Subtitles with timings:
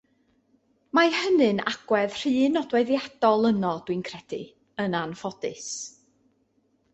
[0.99, 4.41] Mae hynny'n agwedd rhy nodweddiadol yno dwi'n credu,
[4.87, 5.69] yn anffodus.